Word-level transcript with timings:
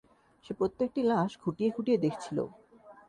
সে 0.45 0.51
প্রত্যেকটি 0.53 1.01
লাশ 1.03 1.31
খুঁটিয়ে 1.37 1.69
খুঁটিয়ে 1.71 1.97
দেখছিল। 1.97 2.37